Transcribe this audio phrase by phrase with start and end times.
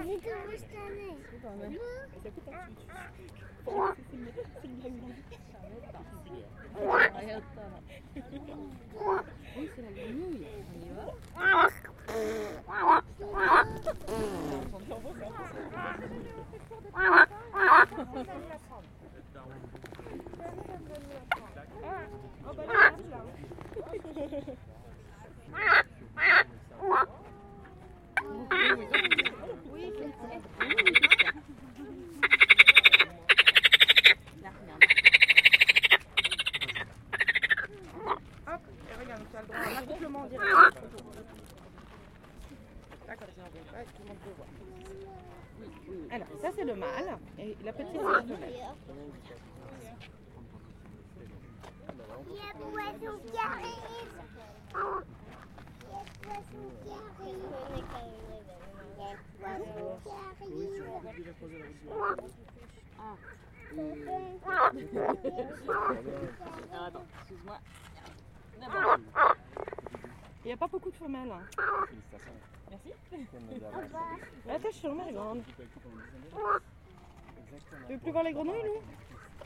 [0.00, 0.24] Visite
[7.30, 7.82] restaurant.
[9.56, 10.46] Oui, c'est la grenouille.
[10.68, 11.04] On y va
[38.44, 38.60] Hop,
[38.90, 40.52] et regarde, tu as le droit à un accouplement direct.
[43.06, 44.48] D'accord, ouais, tout le monde peut voir.
[46.10, 48.54] Alors, ça c'est le mâle, et la petite c'est la femelle.
[52.28, 53.66] Il y a poisson qui arrive.
[55.88, 57.38] Il y a poisson qui arrive.
[57.48, 57.82] Poisson
[60.02, 60.42] qui arrive.
[66.72, 67.58] Ah, attends, excuse-moi.
[70.44, 71.30] Il n'y a pas beaucoup de femelles.
[71.30, 71.42] hein.
[72.70, 72.92] Merci.
[74.48, 75.42] Attention, ma grande.
[77.86, 78.80] Tu veux plus voir les grenouilles, nous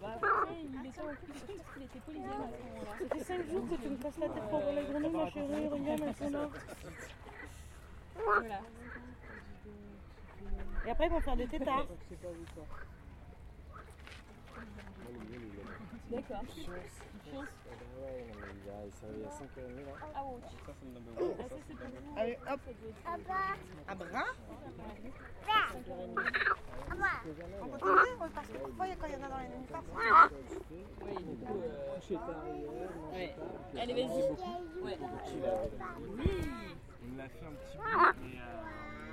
[0.00, 2.92] Bah, après, il était en je pense qu'il était polygame à ce moment-là.
[2.98, 5.30] Ça fait 5 jours que tu me casses la tête pour voir les grenouilles, ma
[5.30, 5.68] chérie.
[5.68, 6.48] Regarde, elles sont là.
[8.24, 8.60] Voilà.
[10.86, 11.86] Et après, ils vont faire des tétards.
[16.10, 16.42] D'accord.
[20.12, 20.40] Ah, wow.
[20.42, 22.16] Ah, ça, c'est pour vous.
[22.16, 22.60] Allez, hop.
[23.06, 23.54] Un bras.
[26.10, 27.22] papa.
[27.62, 27.94] On continue
[28.34, 29.48] Parce que parfois, quand il y en a dans les
[31.02, 31.14] Oui,
[33.12, 33.30] ouais.
[33.78, 34.04] Allez, vas-y.
[34.82, 34.98] Ouais.
[37.02, 38.38] On l'a fait un petit peu, euh, il n'y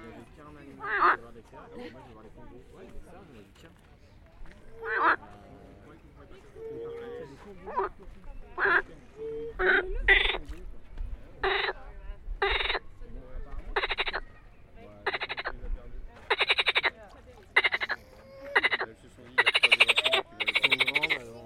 [0.08, 1.42] avait qu'un animal allait voir des.
[1.92, 2.64] Moi, je vais voir les.
[2.75, 3.00] Ouais, des.
[4.88, 5.16] Euh,
[5.88, 5.96] ouais,
[7.28, 7.90] des kangourous.
[18.88, 21.38] Elles se sont dit, il y a trois éléphants qui vont les voir.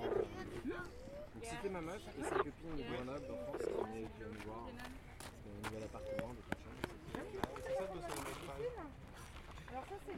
[1.34, 4.66] Donc et sa copine de Grenoble en France qui venait venait nous voir.
[4.68, 7.22] Parce un nouvel appartement, des trucs comme ça.
[7.66, 8.58] C'est ça, ça met pas.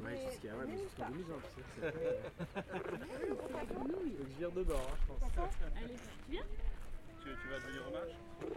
[0.04, 1.92] Ouais, c'est ce qu'il y a, ouais, mais c'est ce qu'on dit, genre, tu sais.
[3.34, 5.52] Faut que je vire de bord, hein, je pense.
[5.78, 6.46] Allez, tu viens
[7.22, 8.14] Tu, tu vas devenir hommage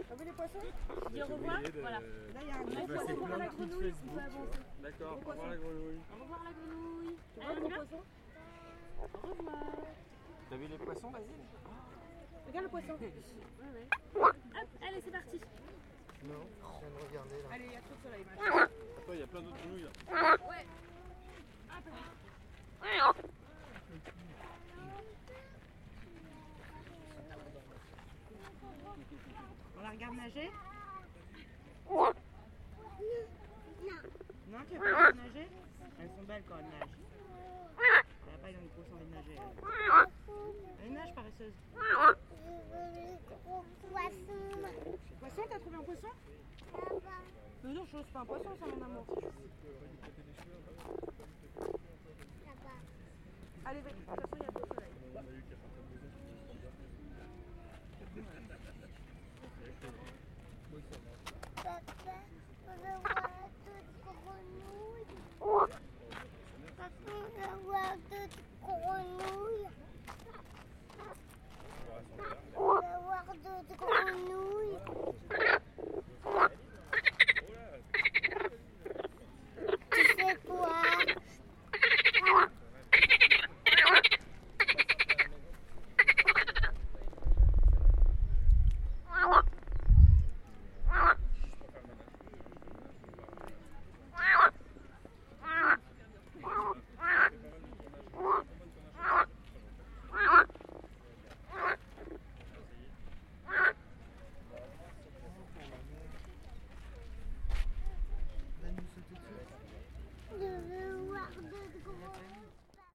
[0.09, 0.65] T'as vu les poissons
[1.11, 1.61] Dis au revoir.
[1.61, 1.99] De- Voilà.
[1.99, 3.25] Là, il y a un Je gros vais passer poisson.
[3.27, 4.51] plein de trucs Facebook.
[4.81, 6.01] D'accord, au revoir la grenouille.
[6.11, 7.15] Au revoir la grenouille.
[7.33, 8.03] Tu vois Allez, le on y gros va poisson
[8.97, 9.63] Au revoir.
[10.49, 11.33] T'as vu les poissons, Basile
[12.47, 12.93] Regarde le poisson.
[14.15, 14.35] Hop,
[14.81, 15.39] allez, c'est parti.
[16.23, 17.49] Non, je viens de regarder là.
[17.53, 18.25] Allez, il y a trop de soleil.
[18.97, 20.37] Attends, il y a plein d'autres grenouilles là.
[29.77, 30.51] On la regarde nager
[34.49, 35.47] Non, tu veux pas nager?
[35.99, 37.16] Elles sont belles quand elles nagent
[40.93, 41.13] nage.
[41.15, 41.53] Paresseuse.
[45.19, 46.07] Poisson, t'as trouvé un poisson?
[46.75, 49.05] Euh, non, je pas un poisson, ça, mon amour.
[53.65, 54.51] Allez, vas-y, de toute façon, il a